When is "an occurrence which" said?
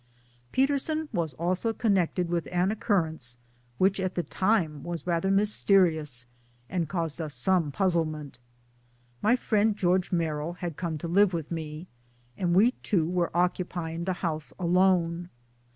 2.51-3.99